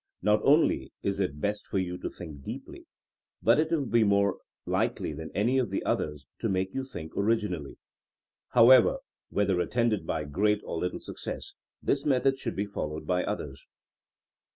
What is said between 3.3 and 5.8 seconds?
but it will be more likely than any of